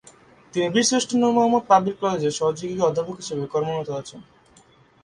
তিনি 0.53 0.67
বীরশ্রেষ্ঠ 0.73 1.09
নূর 1.15 1.31
মোহাম্মদ 1.35 1.63
পাবলিক 1.69 1.95
কলেজের 2.01 2.37
সহযোগী 2.39 2.75
অধ্যাপক 2.81 3.15
হিসেবেও 3.21 3.51
কর্মরত 3.53 3.89
আছেন। 3.99 4.19